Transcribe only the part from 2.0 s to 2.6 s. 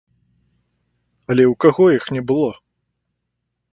не было?